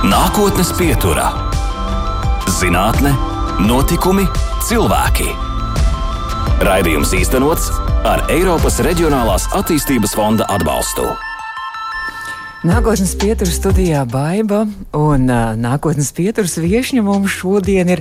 [0.00, 1.26] Nākotnes pieturā-
[2.58, 3.10] zinātne,
[3.60, 4.22] notikumi,
[4.64, 5.26] cilvēki.
[6.64, 7.66] Raidījums īstenots
[8.08, 11.04] ar Eiropas Reģionālās attīstības fonda atbalstu.
[12.64, 14.62] Nākotnes pieturas studijā Baiva
[14.96, 18.00] un uh, nākotnes pieturas viešņa mums šodien ir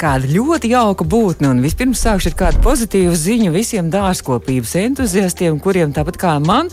[0.00, 1.52] kāda ļoti jauka būtne.
[1.52, 6.72] Un vispirms sākšu ar kādu pozitīvu ziņu visiem dārzkopības entuziastiem, kuriem tāpat kā man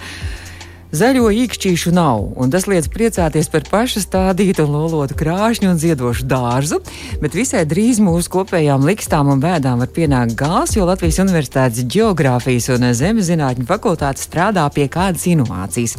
[0.92, 6.26] Zaļo īkšķīšu nav, un tas liedz priecāties par pašu stādītu un lolotu krāšņu un ziedošu
[6.28, 6.82] dārzu,
[7.22, 12.68] bet visai drīz mūsu kopējām likstām un vēdām var pienākt gals, jo Latvijas Universitātes Geogrāfijas
[12.76, 15.96] un Zemes zinātņu fakultāte strādā pie kādas inovācijas.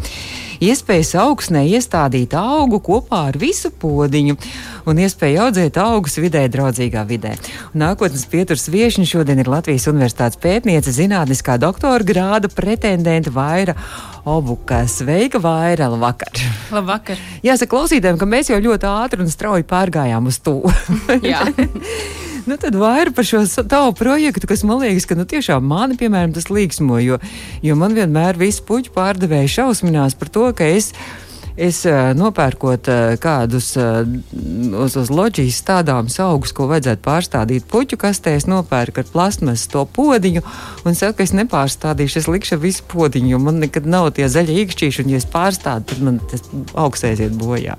[0.63, 4.37] Iespējas augsnē iestādīt augu kopā ar visu podziņu
[4.87, 7.33] un iespēju audzēt augus vidē draudzīgā vidē.
[7.73, 13.75] Un nākotnes pieturas viesiņa šodien ir Latvijas Universitātes pētniece, zinātniskā doktora grāda pretendente Vaira
[14.23, 14.85] Obuka.
[14.87, 15.91] Sveika, Vaira!
[15.91, 16.45] Labvakar!
[16.71, 17.19] Labvakar!
[17.43, 20.61] Jāsaka klausītājiem, ka mēs jau ļoti ātri un strauji pārgājām uz to.
[21.33, 21.43] Jā.
[22.43, 26.33] Nu, tad vairāk par šo tavu projektu, kas man liekas, ka nu, tiešām mani, piemēram,
[26.35, 27.19] tas līgsmo, jo,
[27.63, 30.91] jo man vienmēr visu puķu pārdevēju šausminās par to, ka es
[31.53, 31.83] es
[32.17, 32.89] nopērkot
[33.21, 39.67] kādus uz, uz loģijas stādāmus augus, ko vajadzētu pārstādīt puķu kastē, es nopērku ar plasmas
[39.71, 40.43] to podziņu
[40.89, 44.63] un saku, ka es nepārstādīšu, es likšu visu podziņu, jo man nekad nav tie zaļie
[44.65, 47.77] īkšķīši, un ja es pārstādu, tad man tas augs aiziet bojā.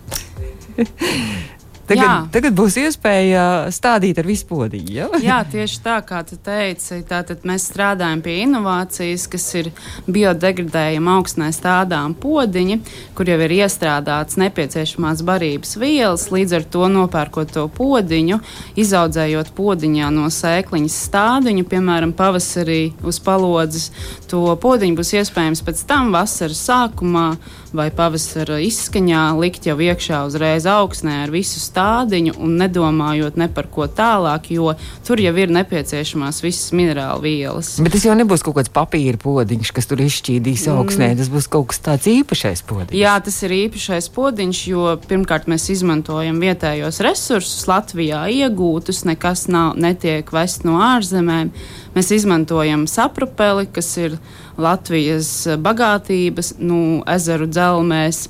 [1.84, 2.12] Tagad, Jā.
[2.32, 3.44] tagad būs iespēja
[3.76, 4.94] stādīt ar visu podziņu.
[4.96, 5.08] Ja?
[5.28, 7.02] Jā, tieši tā, kā tu teici.
[7.08, 9.70] Tātad mēs strādājam pie inovācijas, kas ir
[10.08, 12.78] biodegradējama augstnē stādām podziņi,
[13.18, 16.30] kur jau ir iestrādāts nepieciešamās barības vielas.
[16.32, 18.40] Līdz ar to nopērkot to podziņu,
[18.80, 23.90] izaudzējot podziņā no sēkliņas stādiņu, piemēram, pavasarī uz palodzes,
[24.32, 27.28] to podziņu būs iespējams pēc tam vasaras sākumā
[27.74, 33.68] vai pavasara izskaņā likt jau iekšā uzreiz augsnē ar visu stādiņu un nedomājot ne par
[33.74, 37.76] ko tālāk, jo tur jau ir nepieciešamās visas minerālu vielas.
[37.84, 41.12] Bet tas jau nebūs kaut kāds papīra podiņš, kas tur izšķīdīs augsnē.
[41.14, 41.22] Mm.
[41.22, 42.98] Tas būs kaut kas tāds īpašais podiņš.
[42.98, 49.74] Jā, tas ir īpašais podiņš, jo pirmkārt mēs izmantojam vietējos resursus Latvijā iegūtus, nekas nav,
[49.80, 51.54] netiek vest no ārzemēm.
[51.94, 54.16] Mēs izmantojam saprupeli, kas ir
[54.58, 55.30] Latvijas
[55.62, 58.26] bagātības, nu, ezeru dzelzmēs.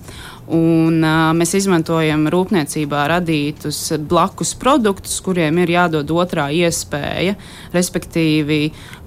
[0.52, 3.78] Un, uh, mēs izmantojam rūpniecībā radītus
[4.10, 7.38] blakus produktus, kuriem ir jādod otrā iespēja.
[7.72, 8.58] Respektīvi,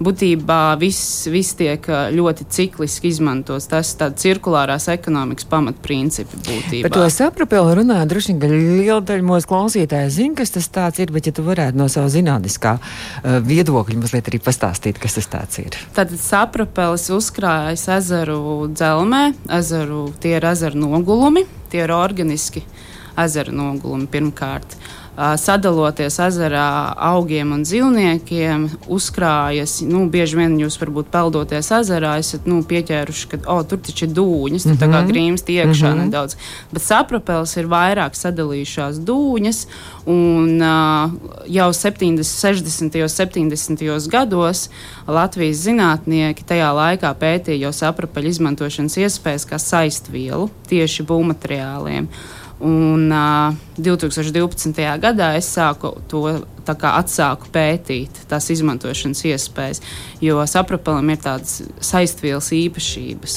[0.00, 1.84] būtībā viss, viss tiek
[2.16, 3.68] ļoti cikliski izmantots.
[3.68, 6.88] Tas ir tāds cirkulārās ekonomikas pamatprincipi būtībā.
[6.88, 11.12] Par to saprapēlu runājot, droši vien, ka liela daļa mūsu klausītāju zina, kas tas ir,
[11.12, 15.76] bet ja tu varētu no sava zinātniskā uh, viedokļa mazliet arī pastāstīt, kas tas ir.
[15.96, 19.22] Tad saprapelis uzkrājas ezeru dzelmē,
[19.60, 21.46] ezeru, tie ir ezeru nogulumi nogulumi.
[21.70, 22.62] Tie ir organiski
[23.18, 24.76] ezera nogulumi pirmkārt.
[25.16, 32.58] Sadaloties ezerā augiem un dzīvniekiem, uzkrājas, nu, bieži vien jūs varbūt peldoties ezerā, esat nu,
[32.68, 34.82] pieķēruši, ka oh, tur taču ir dūņas, mm -hmm.
[34.82, 35.08] tā kā mhm.
[35.10, 36.04] grīmst iekšā mm -hmm.
[36.04, 36.36] nedaudz.
[36.72, 39.66] Bet saprapels ir vairāk sadalījušās dūņas,
[40.06, 41.10] un uh,
[41.46, 43.02] jau 70, 60.
[43.02, 44.08] un 70.
[44.08, 44.68] gados
[45.06, 52.08] Latvijas zinātnieki tajā laikā pētīja jau saprapeļu izmantošanas iespējas kā saistvielu tieši būvmateriāliem.
[52.64, 54.72] Un uh, 2012.
[55.02, 56.24] gadā es sāku to
[56.66, 59.82] atsāku pētīt, tās izmantošanas iespējas,
[60.24, 63.36] jo saprapelam ir tādas saistvielas īpašības.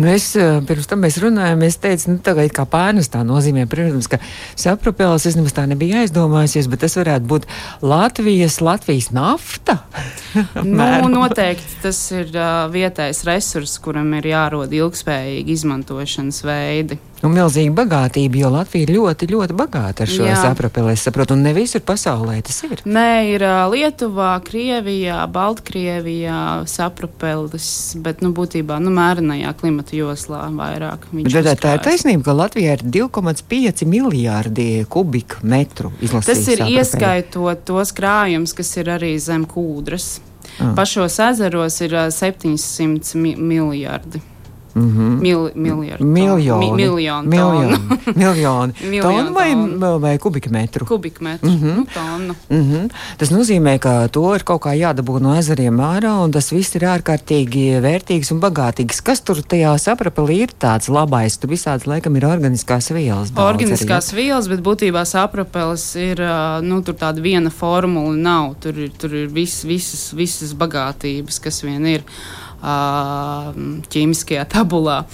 [0.00, 0.32] Nu es,
[0.66, 4.18] pirms tam mēs runājām, es teicu, nu, tagad kā pārnes tā nozīmē, protams, ka
[4.58, 7.46] sapropēlis es nemaz tā nebija aizdomājusies, bet tas varētu būt
[7.84, 9.78] Latvijas, Latvijas nafta.
[10.64, 16.98] nu, noteikti tas ir uh, vietējais resurss, kuram ir jārod ilgspējīgi izmantošanas veidi.
[17.20, 20.94] Un milzīga bagātība, jo Latvija ir ļoti, ļoti bagāta ar šo sapropeli.
[20.94, 22.80] Es saprotu, un ne visur pasaulē tas ir.
[22.88, 23.44] Nē, ir
[23.74, 26.38] Lietuvā, Krievijā, Baltkrievijā
[26.70, 27.68] sapropelis,
[28.00, 31.10] bet, nu, būtībā, nu, mērenajā klimata joslā vairāk.
[31.12, 36.32] Bet, tā ir taisnība, ka Latvijā ir 2,5 miljārdi kubikmetru izlasīts.
[36.32, 36.80] Tas ir sapropeli.
[36.80, 40.22] ieskaitot tos krājumus, kas ir arī zem kūdras.
[40.56, 40.72] Ah.
[40.76, 44.29] Pašos ezeros ir 700 mi miljardi.
[44.74, 45.20] Mm -hmm.
[45.20, 47.76] Mil, miljardu, miljoni, mi, miljonu, miljoni,
[48.14, 49.00] miljoni.
[49.02, 50.86] tonu vai, vai kubikmetru?
[50.86, 51.76] Kubikmetru, mm -hmm.
[51.76, 52.34] nu, tonu.
[52.50, 52.90] Mm -hmm.
[53.16, 56.82] Tas nozīmē, ka to ir kaut kā jādabū no ezeriem ārā, un tas viss ir
[56.82, 59.02] ārkārtīgi vērtīgs un bagātīgs.
[59.02, 61.38] Kas tur tajā saprapelī ir tāds labais?
[61.38, 63.32] Tur visāds laikam ir organiskās vielas.
[63.36, 66.22] Organiskās arī, vielas, bet būtībā saprapelis ir,
[66.62, 68.54] nu, tur tāda viena formula nav.
[68.60, 72.02] Tur ir, tur ir vis, visas, visas bagātības, kas vien ir
[72.60, 75.04] ķīmiskajā tabulā.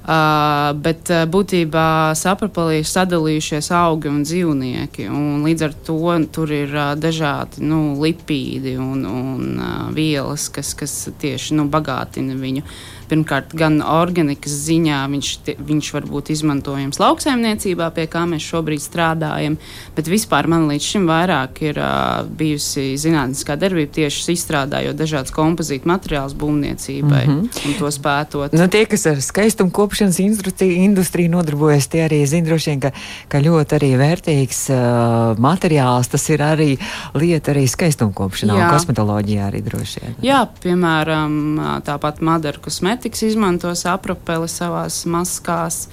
[0.00, 5.06] Uh, bet uh, būtībā saprapelī ir sadalījušies augi un dzīvnieki.
[5.12, 10.72] Un līdz ar to tur ir uh, dažādi nu, lipīdi un, un uh, vielas, kas,
[10.74, 12.64] kas tieši nu, bagātina viņu
[13.10, 15.30] pirmkārt, gan organikas ziņā viņš,
[15.66, 19.58] viņš var būt izmantojams lauksaimniecībā, pie kā mēs šobrīd strādājam,
[19.96, 25.88] bet vispār man līdz šim vairāk ir uh, bijusi zinātniskā darbība tieši izstrādājot dažādas kompozītu
[25.90, 27.66] materiālus būvniecībai mm -hmm.
[27.68, 28.54] un tos pētot.
[28.56, 32.90] Nu, tie, kas ar skaistumu kopšanas industriju nodarbojas, tie arī zina droši vien, ka,
[33.28, 36.70] ka ļoti arī vērtīgs uh, materiāls tas ir arī
[37.14, 38.64] lieta arī skaistumu kopšanā Jā.
[38.64, 40.14] un kosmetoloģijā arī droši vien.
[40.22, 45.88] Jā, piemēram, tāpat Madara kosmetika pārtiks izmanto sapropeli savās maskās.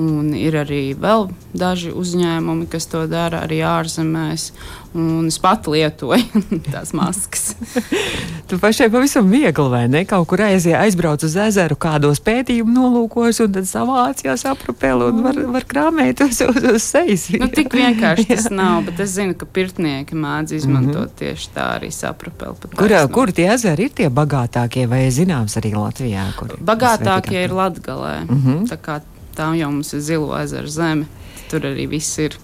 [0.00, 4.52] Un ir arī vēl daži uzņēmumi, kas to dara arī ārzemēs.
[4.96, 6.40] Un es pat lietoju
[6.72, 7.52] tās maskas.
[8.48, 10.02] tu pašai pavisam viegli, vai ne?
[10.08, 15.40] Kaut kur aizie, aizbrauc uz ezeru, kādos pētījumu nolūkos, un tad savācījās aprupēlu un var,
[15.58, 17.28] var krāmēt uz, uz, uz sejas.
[17.40, 21.18] Nu, tik vienkārši tas nav, bet es zinu, ka pirtnieki mēdz izmantot mm -hmm.
[21.20, 22.72] tieši tā arī saprupēlu.
[22.76, 26.28] Kur, kur tie ezeri ir tie bagātākie, vai zināms arī Latvijā?
[26.60, 28.24] Bagātākie ir Latgalē.
[28.28, 29.00] Mm -hmm.
[29.36, 31.06] Tā jau mums ir zilo ezeru zeme,
[31.50, 32.38] tur arī viss ir.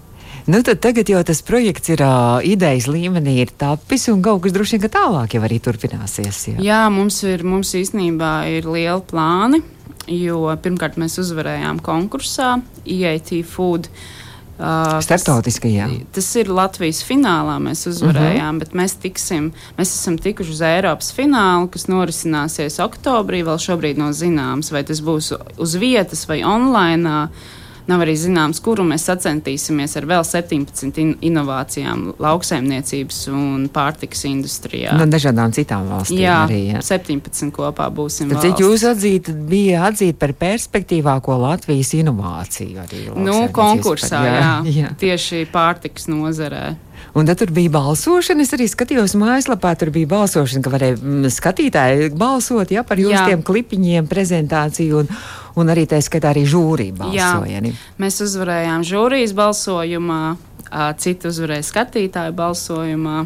[0.49, 4.79] Nu, tagad jau tas projekts ir uh, idejas līmenī, ir tapis un kaut kas droši
[4.81, 6.39] vien tālāk jau arī turpināsies.
[6.53, 9.61] Jā, jā mums, ir, mums īstenībā ir lieli plāni,
[10.09, 12.55] jo pirmkārt mēs uzvarējām konkursā
[12.85, 13.91] EIT Food.
[13.91, 14.28] Uh,
[14.59, 15.87] Startautiskajā.
[16.11, 17.55] Tas ir Latvijas finālā.
[17.63, 18.55] Mēs uzvarējām, uh mhm.
[18.55, 18.59] -huh.
[18.59, 23.43] bet mēs, tiksim, mēs esam tikuši uz Eiropas finālu, kas norisināsies oktobrī.
[23.47, 27.29] Vēl šobrīd nav zināms, vai tas būs uz vietas vai online.
[27.89, 34.93] Nav arī zināms, kuru mēs sacentīsimies ar vēl 17 in inovācijām lauksaimniecības un pārtikas industrijā.
[34.99, 36.21] No dažādām citām valstīm.
[36.21, 36.83] Jā, arī, jā.
[36.85, 38.29] 17 kopā būsim.
[38.35, 43.07] Tad cik jūs atzīt, bija atzīt par perspektīvāko Latvijas inovāciju arī?
[43.17, 44.93] Nu, konkursā, par, jā, jā, jā.
[45.01, 46.67] tieši pārtikas nozarē.
[47.17, 48.45] Un tad tur bija balsošana.
[48.45, 53.21] Es arī skatījos mājaslapā, tur bija balsošana, ka varēja mm, skatītāji balsot ja, par jūsu
[53.31, 55.03] tiem klipiņiem, prezentāciju.
[55.03, 55.13] Un,
[55.59, 57.63] un arī tā skaitā arī žūrija balsoja.
[57.99, 60.23] Mēs uzvarējām žūrijas balsojumā,
[61.01, 63.23] citi uzvarēja skatītāju balsojumā.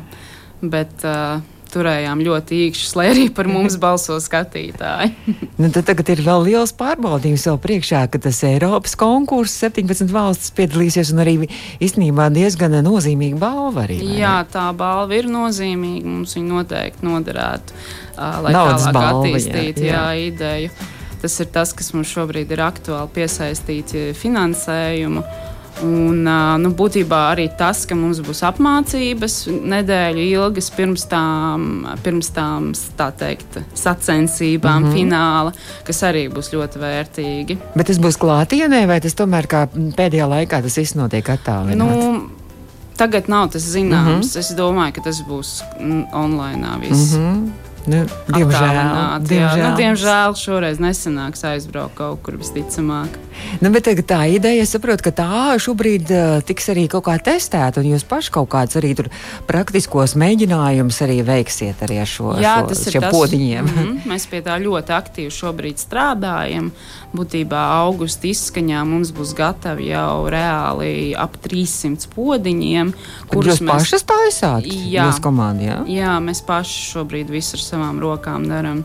[0.63, 1.43] Bet, uh,
[1.73, 5.11] turējām ļoti īkšķus, lai arī par mums balso skatītāji.
[5.61, 11.13] nu, tagad ir vēl liels pārbaudījums vēl priekšā, ka tas Eiropas konkurss 17 valstis piedalīsies
[11.15, 11.35] un arī
[11.83, 13.99] īstenībā diezgan nozīmīga balva arī.
[14.19, 16.17] Jā, tā balva ir nozīmīga.
[16.17, 17.79] Mums viņa noteikti noderētu,
[18.17, 20.03] uh, lai Naudas tālāk balva, attīstītu jā, jā.
[20.03, 20.91] Jā, ideju.
[21.23, 25.23] Tas ir tas, kas mums šobrīd ir aktuāli piesaistīt finansējumu.
[25.81, 26.21] Un,
[26.61, 33.09] nu, būtībā arī tas, ka mums būs apmācības nedēļu ilgas pirms tām, pirms tām tā
[33.17, 34.93] teikt, sacensībām, mm -hmm.
[34.93, 35.53] fināla,
[35.87, 37.57] kas arī būs ļoti vērtīgi.
[37.75, 41.81] Bet tas būs klātienē, vai tas tomēr kā pēdējā laikā tas viss notiek attālināti?
[41.81, 42.29] Nu,
[42.97, 44.05] tagad nav tas zināms.
[44.05, 44.39] Mm -hmm.
[44.39, 45.63] Es domāju, ka tas būs
[46.13, 46.67] online.
[46.79, 47.13] Viss.
[47.13, 47.51] Mm -hmm.
[47.83, 48.77] Nu, diemžēl,
[49.27, 49.57] diemžēl.
[49.59, 53.17] Jā, nu, diemžēl šoreiz nesanāks aizbraukt kaut kur visticamāk.
[53.61, 57.81] Nu, bet tā ideja, es saprotu, ka tā šobrīd uh, tiks arī kaut kā testēta,
[57.81, 59.09] un jūs paši kaut kādus arī tur
[59.49, 63.63] praktiskos mēģinājumus arī veiksiet arī ar šo, Jā, šo, tas šiem tas, podiņiem.
[63.65, 66.71] Mm -hmm, mēs pie tā ļoti aktīvi šobrīd strādājam.
[67.13, 72.93] Būtībā augusta izskaņā mums būs gatavi jau reāli ap 300 podiņiem.
[73.29, 73.71] Kurus jūs mēs...
[73.71, 74.65] pašas taisāt?
[74.65, 75.83] Jā, komandi, jā?
[75.87, 78.83] jā, mēs paši šobrīd visu ar savām rokām darām.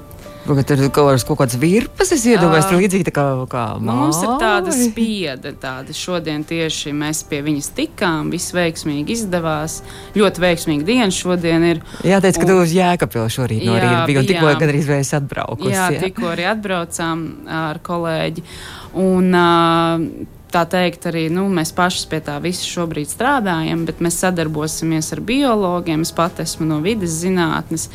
[0.49, 4.31] Tur ir kaut, kaut kāds virpas, es iedomājos, tur līdzīgi kā, kā nu, mums ir
[4.40, 5.52] tāda spieda.
[5.61, 5.93] Tāda.
[5.97, 9.83] Šodien tieši mēs pie viņas tikām, viss veiksmīgi izdevās.
[10.17, 11.83] Ļoti veiksmīga diena šodien ir.
[12.07, 15.12] Jā, teicu, ka tu uz Jēkabilu šorīt no rīta biji un tikko gan arī vēs
[15.21, 15.75] atbraukusi.
[15.75, 17.28] Jā, jā, tikko arī atbraucām
[17.61, 18.49] ar kolēģi.
[19.05, 24.21] Un, uh, tā teikt, arī nu, mēs paši pie tā visa šobrīd strādājam, bet mēs
[24.23, 26.05] sadarbosimies ar biologiem.
[26.07, 27.88] Es pat esmu no vidas zinātnes,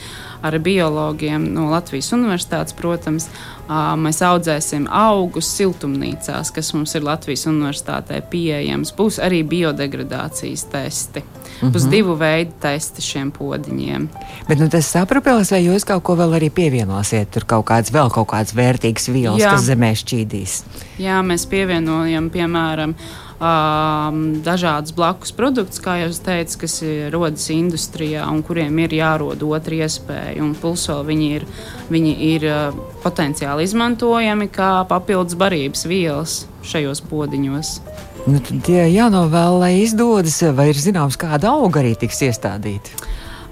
[0.44, 3.30] ar biologiem no Latvijas Universitātes, protams.
[3.64, 8.92] Mēs audzēsim augus siltumnīcās, kas mums ir Latvijas Universitātē pieejams.
[8.98, 11.24] Būs arī biodegradācijas testi.
[11.24, 11.72] Mm -hmm.
[11.72, 14.08] Būs divu veidu testi šiem podiņiem.
[14.48, 17.32] Bet nu, tas saprapēlis, vai jūs kaut ko vēl arī pievienosiet?
[17.32, 19.52] Tur kaut kāds vēl kaut kāds vērtīgs vielas, Jā.
[19.52, 20.64] kas zemē šķīdīs.
[20.98, 22.96] Jā, mēs pievienojam, piemēram,
[23.44, 26.78] um, dažādas blakus produktus, kā jau teicu, kas
[27.14, 30.38] rodas industrijā un kuriem ir jārod otra iespēja.
[30.44, 31.48] Un pulso viņi ir,
[31.92, 37.76] viņi ir uh, potenciāli izmantojami kā papildus barības vielas šajos podiņos.
[38.24, 43.04] Nu, tad jānovēl, lai izdodas, vai ir zināms, kāda auga arī tiks iestādīta.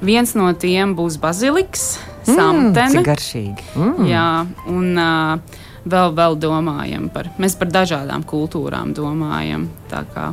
[0.01, 3.01] Viens no tiem būs baziliks, samtene.
[3.01, 3.67] Mm, garšīgi.
[3.75, 4.07] Mm.
[4.09, 4.29] Jā,
[4.71, 9.69] un uh, vēl, vēl domājam par, mēs par dažādām kultūrām domājam.
[9.91, 10.31] Tā kā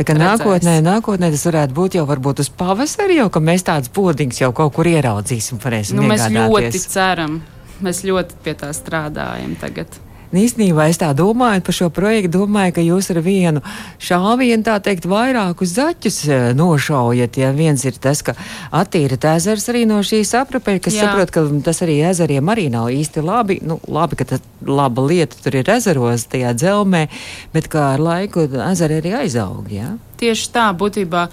[0.00, 4.40] kā nākotnē, nākotnē tas varētu būt jau varbūt uz pavasari, jau ka mēs tādas podīgas
[4.40, 5.60] jau kaut kur ieraudzīsim.
[5.92, 7.40] Nu, mēs ļoti ceram,
[7.84, 9.92] mēs ļoti pie tā strādājam tagad.
[10.30, 13.62] Īstenībā es tā domāju par šo projektu, domāju, ka jūs ar vienu
[13.98, 17.38] šāvienu, tā teikt, vairākus zaķus e, nošaujat.
[17.40, 18.36] Ja viens ir tas, ka
[18.70, 21.08] attīrat ezers arī no šīs aprapeļa, kas Jā.
[21.08, 23.58] saprot, ka tas arī ezeriem arī nav īsti labi.
[23.66, 27.08] Nu, labi, ka tas laba lieta tur ir ezeros, tajā dzelmē,
[27.50, 29.66] bet kā ar laiku ezeri arī aizaug.
[29.74, 29.96] Ja?
[30.20, 31.26] Tieši tā, būtībā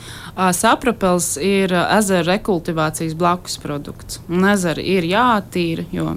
[0.57, 4.23] saprapels ir ezera rekultivācijas blakus produkts.
[4.25, 6.15] Un ezeri ir jātīra, jo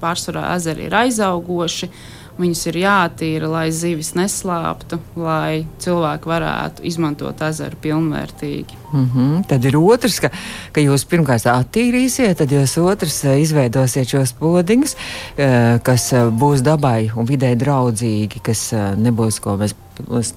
[0.00, 1.90] pārsvarā ezeri ir aizaugoši.
[2.38, 8.76] Viņus ir jātīra, lai zivis neslāptu, lai cilvēki varētu izmantot ezeru pilnvērtīgi.
[8.92, 9.40] Mm -hmm.
[9.50, 10.30] Tad ir otrs, ka,
[10.72, 14.94] ka jūs pirmkārt attīrīsiet, tad jūs otrs eh, izveidosiet šos podiņus,
[15.36, 19.74] eh, kas eh, būs dabai un vidē draudzīgi, kas nebūs ko mēs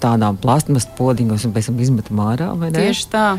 [0.02, 2.50] tādām plastmasas podiņos un pēc tam izmetam ārā.
[2.72, 3.38] Tieši tā.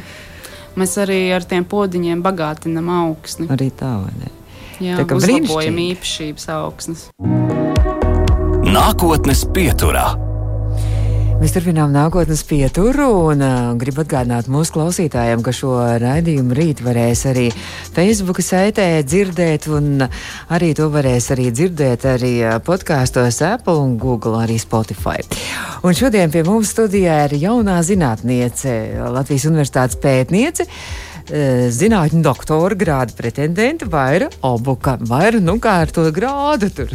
[0.76, 3.50] Mēs arī ar tiem podiņiem bagātinam augsni.
[3.54, 4.43] Arī tā, vai ne?
[4.82, 7.08] Jā, tā kā uzlabojam īpašības augsnes.
[8.74, 10.14] Nākotnes pieturā.
[11.44, 17.26] Mēs turpinām nākotnes pieturu un uh, gribu atgādināt mūsu klausītājiem, ka šo raidījumu rīt varēs
[17.28, 17.50] arī
[17.92, 20.06] Facebook saitē dzirdēt, un
[20.56, 22.32] arī to varēs arī dzirdēt arī
[22.64, 25.20] podkāstos Apple un Google, arī Spotify.
[25.84, 28.78] Un šodien pie mums studijā ir jaunā zinātniece,
[29.12, 30.70] Latvijas Universitātes pētniece.
[31.32, 34.98] Eh, zinātņu doktora grāda pretendente Vaira Obuka.
[35.00, 36.92] Vaira, nu kā ar to grādu tur?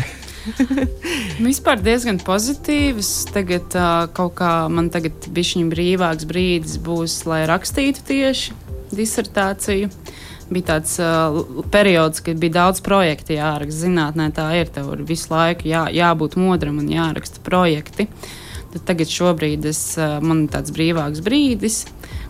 [1.49, 3.09] Vispār diezgan pozitīvs.
[3.33, 8.57] Tagad uh, kaut kā man tagad bišķiņ brīvāks brīdis būs, lai rakstītu tieši
[8.93, 9.89] disertāciju.
[10.53, 13.87] Bija tāds uh, periods, kad bija daudz projektu jāraksta.
[13.87, 14.69] Zinātnē tā ir.
[14.73, 18.11] Tev ir visu laiku jā, jābūt modram un jāraksta projekti.
[18.75, 21.87] Tad tagad šobrīd es, uh, man ir tāds brīvāks brīdis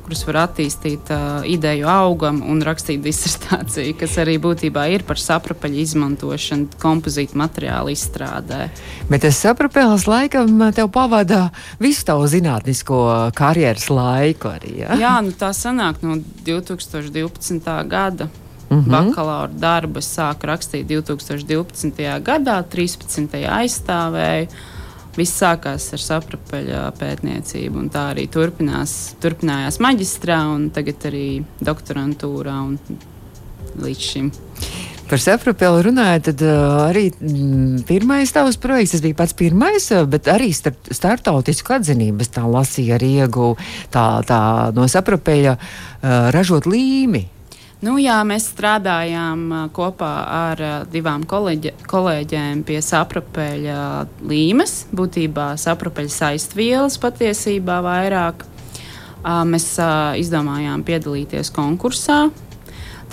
[0.08, 5.82] kurus var attīstīt uh, ideju augam un rakstīt disertāciju, kas arī būtībā ir par saprapeļu
[5.82, 8.70] izmantošanu kompozītu materiālu izstrādē.
[9.10, 11.50] Bet tas saprapēlis laikam tev pavada
[11.82, 13.02] visu tavu zinātnisko
[13.36, 14.78] karjeras laiku arī.
[14.80, 14.96] Ja?
[14.96, 16.16] Jā, nu tā sanāk no
[16.48, 17.60] 2012.
[17.88, 18.30] gada.
[18.70, 18.90] Mm -hmm.
[18.92, 22.20] Bakalaura darbu sāku rakstīt 2012.
[22.24, 23.44] gadā, 13.
[23.44, 24.48] aizstāvēju
[25.16, 31.26] viss sākās ar saprapeļa pētniecību, un tā arī turpinās, turpinājās maģistrā, un tagad arī
[31.64, 32.78] doktorantūrā un
[33.78, 34.30] līdz šim.
[35.08, 40.28] Par saprapeli runājot, tad uh, arī mm, pirmais tavs projekts, tas bija pats pirmais, bet
[40.28, 43.56] arī starp, startautisku atzinības tā lasīja arī ieguva
[43.94, 44.40] tā, tā
[44.76, 47.24] no saprapeļa uh, ražot līmi.
[47.78, 53.82] Nu, jā, mēs strādājām kopā ar divām kolēģi, kolēģiem pie saprapeļa
[54.26, 58.42] līmes, būtībā saprapeļa saistvielas patiesībā vairāk.
[59.22, 59.68] Mēs
[60.18, 62.24] izdomājām piedalīties konkursā.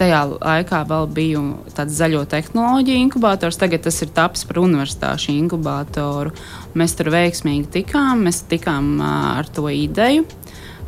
[0.02, 1.44] Tajā laikā vēl bija
[1.78, 6.34] tāds zaļo tehnoloģiju inkubators, tagad tas ir tapis par universitāšu inkubatoru.
[6.74, 10.26] Mēs tur veiksmīgi tikām, mēs tikām ar to ideju.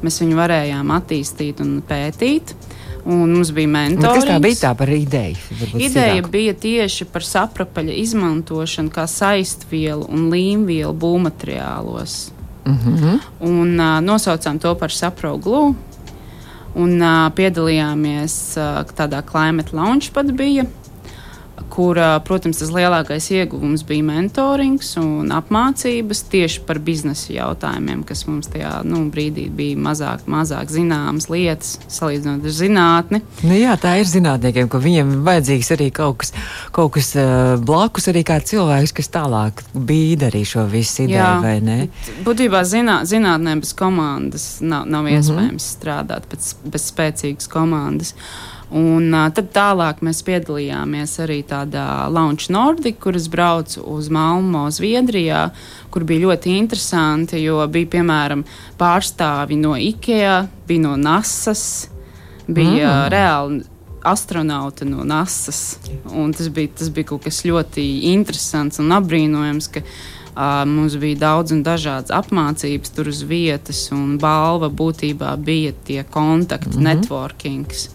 [0.02, 2.58] Mēs viņu varējām attīstīt un pētīt.
[3.08, 4.20] Un mums bija mentors.
[4.20, 5.38] Kas tā bija tā par ideju?
[5.80, 6.32] Ideja sīvāk.
[6.32, 12.18] bija tieši par saprapaļa izmantošanu kā saistvielu un līmvielu būvmateriālos.
[12.66, 13.20] Mm -hmm.
[13.40, 15.76] Un uh, nosaucām to par saproglu.
[16.76, 20.66] Un uh, piedalījāmies uh, tādā climate launch pat bija
[21.70, 28.50] kur, protams, tas lielākais ieguvums bija mentorings un apmācības tieši par biznesa jautājumiem, kas mums
[28.54, 33.22] tajā nu, brīdī bija mazāk, mazāk zināmas lietas, salīdzinot ar zinātni.
[33.44, 36.34] Nu, jā, tā ir zinātniekiem, ka viņiem ir vajadzīgs arī kaut kas,
[36.76, 37.14] kaut kas
[37.66, 41.80] blakus, arī kā cilvēks, kas tālāk bīda arī šo visu ideju, jā, vai ne?
[42.26, 45.18] Būtībā zinā, zinātnē bez komandas nav, nav mm -hmm.
[45.18, 48.14] iespējams strādāt bez, bez spēcīgas komandas.
[48.14, 54.66] Uh, Un, uh, tad tālāk mēs piedalījāmies arī tādā Launch Nordic, kuras braucu uz Malmo,
[54.76, 55.46] Zviedrijā,
[55.94, 58.44] kur bija ļoti interesanti, jo bija piemēram
[58.80, 61.64] pārstāvi no IKEA, bija no NASAS,
[62.48, 63.08] bija mm.
[63.16, 63.64] reāli
[64.08, 65.64] astronauti no NASAS.
[66.36, 69.72] Tas bija, tas bija kaut kas ļoti interesants un apbrīnojams.
[69.74, 69.88] Ka,
[70.38, 76.04] Uh, mums bija daudz un dažādas apmācības tur uz vietas, un balva būtībā bija tie
[76.04, 76.84] kontakti, mm -hmm.
[76.86, 77.88] networkings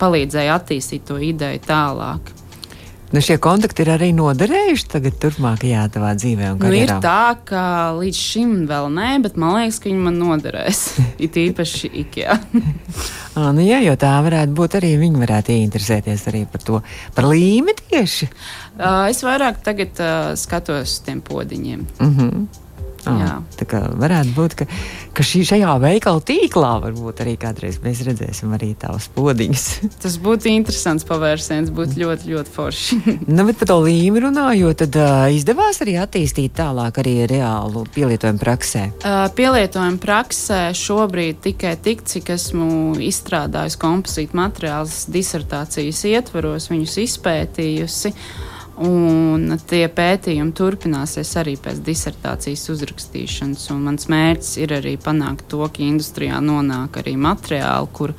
[0.00, 2.34] palīdzēja attīstīt to ideju tālāk.
[3.10, 6.52] Nu, šie kontakti ir arī noderējuši tagad, turpmākajā tavā dzīvē.
[6.60, 7.62] Nu, ir tā, ka
[7.96, 10.82] līdz šim vēl nē, bet man liekas, ka viņi man noderēs.
[11.26, 12.38] It īpaši IKEA.
[13.34, 16.82] à, nu, jā, jo tā varētu būt arī viņi varētu ieinteresēties arī par to,
[17.16, 18.30] par līmeni tieši.
[18.78, 21.82] Uh, es vairāk tagad uh, skatos uz tiem podiņiem.
[21.98, 22.46] Mm -hmm.
[23.08, 24.66] Ah, tā kā varētu būt, ka,
[25.16, 29.64] ka šī, šajā veikala tīklā varbūt arī kādreiz mēs redzēsim arī tavas podiņas.
[30.02, 32.98] Tas būtu interesants pavērsiens, būtu ļoti, ļoti forši.
[33.34, 38.42] nu, bet par to līmeni runājot, tad uh, izdevās arī attīstīt tālāk arī reālu pielietojumu
[38.42, 38.84] praksē.
[39.00, 48.12] Uh, pielietojumu praksē šobrīd tikai tik, cik esmu izstrādājusi kompozītu materiālus disertācijas ietvaros, viņus izpētījusi.
[48.14, 48.48] Uh,
[48.80, 53.66] Un tie pētījumi turpināsies arī pēc disertācijas uzrakstīšanas.
[53.76, 58.14] Mans mērķis ir arī panākt to, ka industrijā nonāk arī materiāli, kur,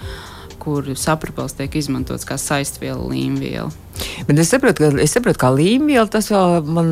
[0.61, 3.71] kur saprapels tiek izmantots kā saistviela līmviela.
[4.25, 6.91] Bet es saprotu, ka, es saprotu, kā līmija, tas vēl man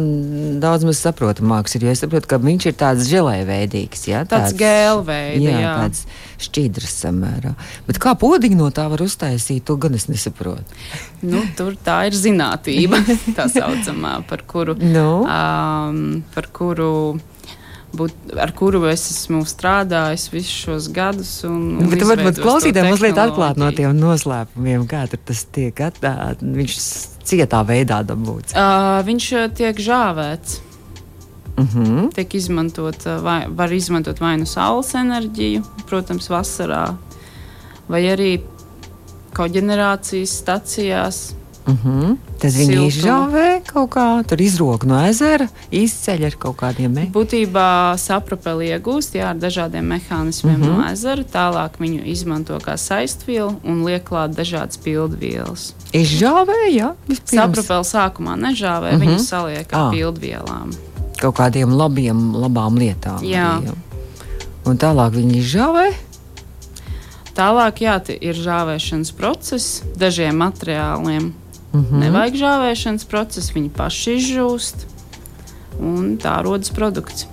[0.62, 1.88] daudz maz saprotamāks ir.
[1.90, 4.06] Es saprotu, ka viņš ir tāds žēlējveidīgs.
[4.12, 4.24] Ja?
[4.30, 5.46] Tāds, tāds gēlveids.
[5.46, 6.04] Jā, jā, tāds
[6.46, 7.56] šķidrs samērā.
[7.88, 10.80] Bet kā podiņu no tā var uztaisīt, to gan es nesaprotu.
[11.26, 13.02] nu, tur tā ir zinātība,
[13.38, 14.78] tā saucamā, par kuru.
[14.84, 15.10] No.
[15.26, 16.92] Um, par kuru
[17.96, 21.32] būt, ar kuru es esmu strādājis visus šos gadus.
[21.48, 26.44] Un, un Bet varbūt klausītājiem mazliet atklāt no tiem noslēpumiem, kā tas tiek atdāts.
[26.44, 26.78] Viņš
[27.30, 28.56] cietā veidā dabūts.
[28.58, 29.30] Uh, viņš
[29.60, 30.62] tiek žāvēts.
[31.60, 31.86] Uh mhm.
[31.86, 32.14] -huh.
[32.16, 36.96] Tiek izmantot, vai, var izmantot vai nu saules enerģiju, protams, vasarā,
[37.88, 38.40] vai arī
[39.36, 41.36] koģenerācijas stacijās
[41.70, 42.02] Mhm.
[42.02, 42.18] -huh.
[42.40, 42.88] Tad viņi Siltuma.
[42.88, 47.12] izžāvē kaut kā, tur izrok no ezera, izceļ ar kaut kādiem mehānismiem.
[47.12, 50.72] Būtībā sapropeli iegūst jā, ar dažādiem mehānismiem uh -huh.
[50.72, 50.94] no mhm.
[50.94, 55.74] ezera, tālāk viņu izmanto kā saistvielu un liek klāt dažādas pildvielas.
[55.94, 56.94] Izžāvē, jā.
[57.26, 59.08] Sapropeli sākumā nežāvē, uh -huh.
[59.08, 59.92] viņu saliek ar ah.
[59.92, 60.72] pildvielām.
[61.20, 63.24] Kaut kādiem labiem, labām lietām.
[63.24, 63.60] Jā.
[63.60, 63.74] Arī, jā.
[64.66, 65.94] Un tālāk viņi izžāvē.
[67.40, 71.34] Tālāk jā, ir žāvēšanas process dažiem materiāliem
[71.74, 72.00] Mm -hmm.
[72.00, 74.88] Nevajag žāvēšanas procesu, viņi paši izžūst,
[75.80, 77.28] un tā rodas produkts.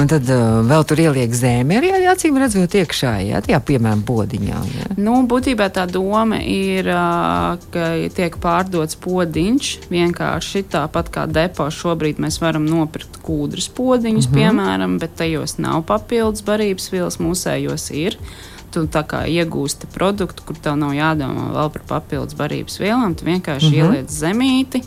[0.00, 4.60] Un tad uh, vēl tur ieliek zemi, arī acīm redzot, iekšā, ja tā piemēram, bodiņā.
[4.78, 4.86] Ja.
[4.96, 11.68] Nu, būtībā tā doma ir, uh, ka tiek pārdots podiņš vienkārši tāpat kā depo.
[11.68, 14.38] Šobrīd mēs varam nopirkt kūdras podiņus, mm -hmm.
[14.38, 18.16] piemēram, bet tajos nav papildus barības vielas, mūsējos ir
[18.70, 23.14] tu iegūsti produktu, kur tev nav jādomā vēl par papildus barības vielām.
[23.14, 23.84] Tu vienkārši mm -hmm.
[23.84, 24.82] ieliec zemīti.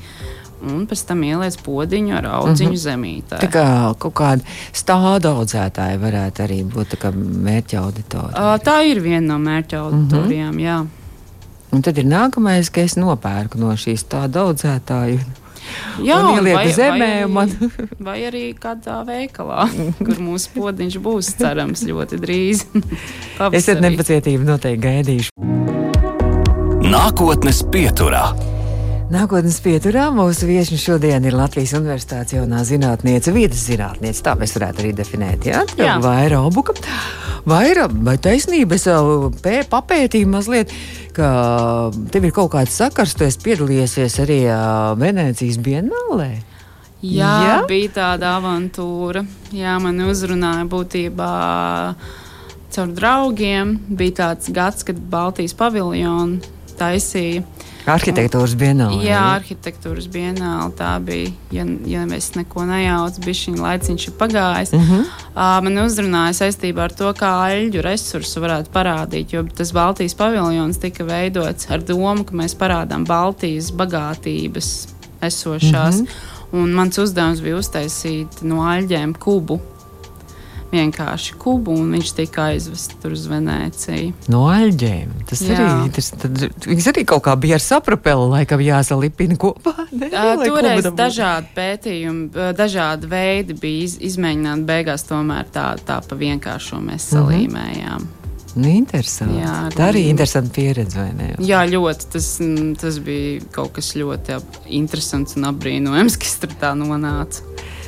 [0.63, 2.83] Un pēc tam ieliec podziņu ar audziņu mm -hmm.
[2.87, 3.39] zemītē.
[3.39, 4.41] Tā kā kaut kāda
[4.73, 7.11] stāda audzētāja varētu arī būt tā
[7.45, 8.57] mērķa auditorija.
[8.63, 10.65] Tā ir viena no mērķa auditorijām, mm -hmm.
[10.65, 10.85] jā.
[11.71, 15.19] Un tad ir nākamais, ka es nopērku no šīs tāda audzētāja
[16.03, 17.09] Jā, ieliek zemē.
[17.25, 17.51] Vai, man...
[18.07, 19.67] vai arī kādā veikalā,
[20.05, 22.65] kur mūsu podiņš būs cerams ļoti drīz.
[23.57, 25.29] es ar nepacietību noteikti gaidīšu.
[26.83, 28.27] Nākotnes pieturā.
[29.13, 34.23] Nākotnes pieturā mūsu viesiņš šodien ir Latvijas Universitātes jaunā zinātniece, vietas zinātniece.
[34.25, 35.61] Tā mēs varētu arī definēt, ja?
[35.77, 36.73] Jā, Vaira Obuka.
[37.45, 40.71] Vaira, vai taisnība, es jau papētīju mazliet
[41.15, 44.39] ka tev ir kaut kāds sakars, tu esi piedalījies arī
[44.99, 46.31] Venecijas Bienālē.
[47.03, 49.25] Jā, Jā, bija tāda avantūra.
[49.51, 51.31] Jā, man uzrunāja būtībā
[52.73, 53.75] caur draugiem.
[53.91, 57.43] Bija tāds gads, kad Baltijas paviljonu taisīja.
[57.83, 59.01] Arhitektūras dienāla.
[59.03, 60.69] Jā, arhitektūras dienāla.
[60.77, 64.71] Tā bija, ja, ja mēs neko nejaucam, bija šī laiciņš pagājis.
[64.77, 65.09] Uh -huh.
[65.33, 70.79] uh, man uzrunāja saistībā ar to, kā aļģu resursu varētu parādīt, jo tas Baltijas paviljons
[70.79, 74.87] tika veidots ar domu, ka mēs parādām Baltijas bagātības
[75.21, 75.99] esošās.
[75.99, 76.31] Uh -huh.
[76.53, 79.59] Un mans uzdevums bija uztaisīt no aļģēm kubu
[80.73, 84.13] vienkārši kubu, un viņš tika aizvests uz Venēciju.
[84.33, 85.13] No aļģēm.
[85.29, 85.59] Tas Jā.
[85.59, 86.09] arī tas,
[86.65, 89.75] viņas arī kaut kā bija ar saprapeli, laikam jāsalipina kopā.
[89.93, 90.07] Ne?
[90.09, 96.81] Uh, toreiz dažādi pētījumi, dažādi veidi bija iz, izmēģināti, beigās tomēr tā, tā pa vienkāršo
[96.81, 97.13] mēs mhm.
[97.13, 98.01] salīmējām.
[98.01, 98.19] Mm -hmm.
[98.53, 99.39] Nu, interesanti.
[99.41, 101.31] Jā, tā arī ir interesanta pieredze, vai ne?
[101.41, 102.09] Jā, ļoti.
[102.13, 102.27] Tas,
[102.81, 104.37] tas bija kaut kas ļoti
[104.77, 107.41] interesants un apbrīnojams, kas tur tā nonāca.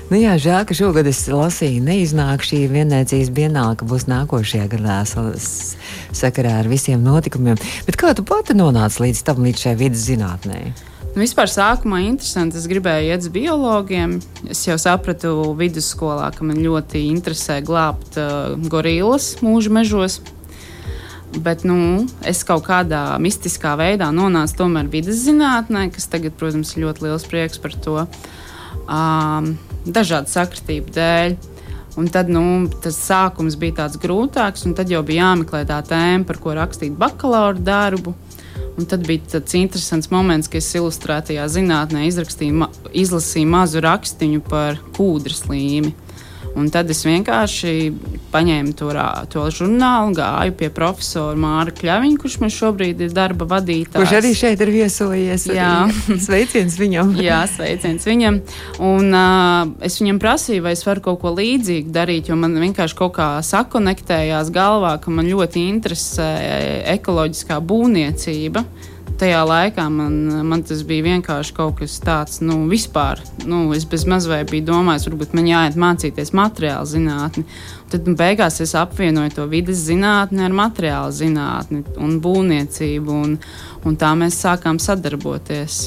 [0.05, 4.99] Nu jā, žēl, ka šogad es lasīju, neiznāk šī vienlaicības dienāla, ka būs nākošajā gadā
[5.05, 7.57] sakarā ar visiem notikumiem.
[7.87, 10.59] Bet kā tu pati nonāci līdz tam, līdz šai vidas zinātnē?
[11.15, 12.59] Nu, vispār sākumā interesanti.
[12.61, 14.17] Es gribēju iet uz biologiem.
[14.51, 20.21] Es jau sapratu vidusskolā, ka man ļoti interesē glābt uh, gorillas mūža mežos.
[21.33, 26.85] Bet nu, es kaut kādā mistiskā veidā nonācu tomēr vidas zinātnē, kas tagad, protams, ir
[26.85, 28.03] ļoti liels prieks par to.
[28.85, 31.35] Um, dažādu sakritību dēļ.
[31.95, 36.25] Un tad nu, tas sākums bija tāds grūtāks, un tad jau bija jāmeklē tā tēma,
[36.27, 38.11] par ko rakstīt bakalaura darbu.
[38.75, 45.45] Un tad bija tāds interesants moments, kad es ilustrētajā zinātnē izlasīju mazu rakstiņu par kūdras
[45.47, 45.95] līmeni.
[46.55, 47.71] Un tad es vienkārši
[48.31, 48.89] paņēmu to,
[49.31, 53.97] to žurnālu, gāju pie profesora Māra Kļaviņa, kurš man šobrīd ir darba vadītājs.
[53.97, 55.47] Kurš arī šeit ir viesojies.
[55.51, 55.73] Jā,
[56.27, 57.13] sveiciens viņam.
[57.27, 58.39] Jā, sveiciens viņam.
[58.87, 62.99] Un uh, es viņam prasīju, vai es varu kaut ko līdzīgu darīt, jo man vienkārši
[63.03, 66.29] kaut kā sakonektējās galvā, ka man ļoti interesē
[66.95, 68.63] ekoloģiskā būvniecība
[69.19, 70.15] tajā laikā man,
[70.47, 73.21] man tas bija vienkārši kaut kas tāds, nu, vispār.
[73.47, 77.45] Nu, es bez mazliet biju domājis, varbūt man jāiet mācīties materiālu zinātni.
[77.91, 83.37] Tad nu, beigās es apvienoju to vidas zinātni ar materiālu zinātni un būvniecību, un,
[83.85, 85.85] un tā mēs sākām sadarboties.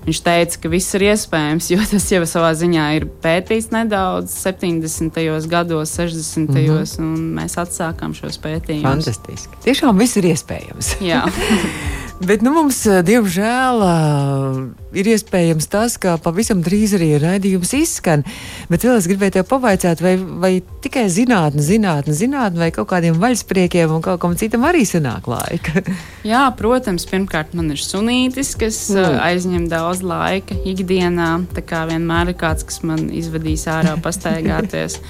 [0.00, 5.20] Viņš teica, ka viss ir iespējams, jo tas jau savā ziņā ir pētīts nedaudz 70.
[5.50, 6.48] gados, 60.
[6.48, 7.02] Mm -hmm.
[7.04, 8.88] un mēs atsākām šos pētījumus.
[8.88, 9.60] Fantastiski.
[9.64, 10.96] Tiešām viss ir iespējams.
[11.04, 11.26] Jā.
[12.20, 18.24] Bet nu, mums, eh, diemžēl, eh, ir iespējams tas, ka pavisam drīz arī raidījums izskan.
[18.68, 20.50] Bet vēl es gribēju te pavaicāt, vai, vai
[20.84, 25.80] tikai zinātnē, zinātnē, zinātnē, vai kaut kādiem vaļspriekiem un kaut kam citam arī sanāk laika.
[26.32, 29.16] Jā, protams, pirmkārt, man ir sunītis, kas mm.
[29.24, 31.32] aizņem daudz laika ikdienā.
[31.56, 35.00] Tā kā vienmēr ir kāds, kas man izvedīs ārā pastaigāties.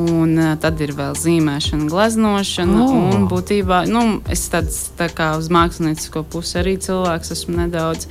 [0.00, 2.78] Un uh, tad ir vēl zīmēšana, gleznošana.
[2.84, 2.94] Oh.
[3.14, 8.08] Un būtībā nu, es tāds tā kā uz māksliniecisko pusi arī cilvēks esmu nedaudz.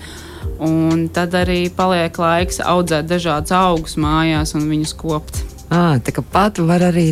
[0.64, 5.44] Un tad arī paliek laiks audzēt dažādus augus mājās un viņus kopt.
[5.74, 7.08] À, tā kā pat var arī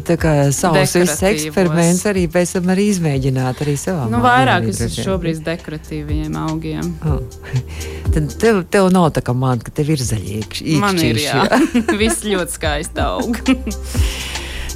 [0.53, 6.36] savus eksperimentus arī pēc tam arī izmēģināt arī savā nu, vairāk es esmu šobrīd dekoratīviem
[6.43, 6.91] augiem.
[7.07, 7.23] Oh.
[8.13, 10.65] Tad tev, tev nav tā kā man, ka tev ir zaļīgs.
[10.84, 11.47] Man ir, jā.
[12.01, 13.41] Viss ļoti skaisti aug.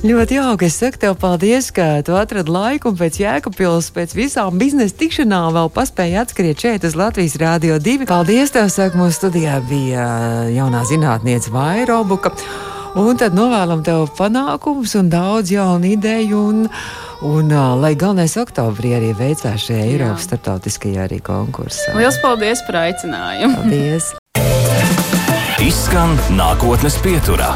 [0.05, 0.67] Ļoti jauki.
[0.69, 5.47] Es saku tev paldies, ka tu atradi laiku un pēc jēkapils, pēc visām biznesa tikšanām
[5.55, 8.05] vēl paspēji atskriet šeit uz Latvijas Rādio 2.
[8.05, 10.03] Paldies tev, saka, mūsu studijā bija
[10.53, 12.35] jaunā zinātniece Vairobuka.
[13.01, 16.41] Un tad novēlam tev panākumus un daudz jaunu ideju.
[16.51, 16.67] Un,
[17.25, 21.95] un uh, lai galvenais oktobrī arī veicās šajā Eiropas starptautiskajā arī konkursā.
[21.97, 23.57] Lielas paldies par aicinājumu!
[23.57, 24.13] Paldies!
[25.65, 27.55] Izskan nākotnes pieturā.